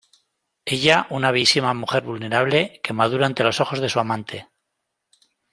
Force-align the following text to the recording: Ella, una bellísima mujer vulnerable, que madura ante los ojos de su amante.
Ella, 0.65 1.05
una 1.11 1.29
bellísima 1.29 1.75
mujer 1.75 2.01
vulnerable, 2.03 2.81
que 2.83 2.91
madura 2.93 3.27
ante 3.27 3.43
los 3.43 3.61
ojos 3.61 3.81
de 3.81 3.89
su 3.89 3.99
amante. 3.99 4.49